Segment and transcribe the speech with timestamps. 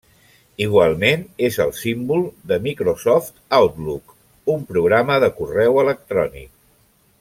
[0.65, 4.19] Igualment és el símbol de Microsoft Outlook,
[4.57, 6.53] un programa de correu electrònic.